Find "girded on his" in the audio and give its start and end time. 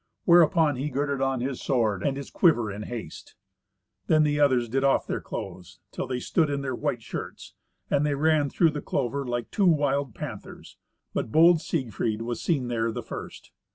0.89-1.61